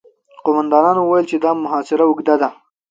قوماندانانو 0.45 1.01
وويل 1.05 1.25
چې 1.31 1.37
دا 1.43 1.51
محاصره 1.63 2.03
اوږده 2.07 2.35
ده. 2.41 2.49